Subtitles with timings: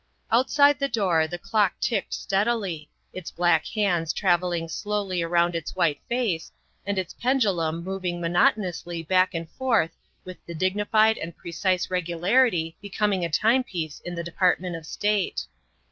[0.31, 6.01] Outside the door the clock ticked steadily, its black hands travelling slowly around its white
[6.09, 6.51] face
[6.87, 9.91] and its pendulum moving monotonously back and forth
[10.25, 15.45] with the dignified and precise regularity becoming a time piece in the Department of State.